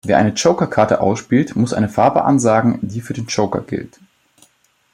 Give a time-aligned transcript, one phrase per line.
[0.03, 3.99] Wer eine Joker-Karte ausspielt, muss eine Farbe ansagen, die für den Joker gilt.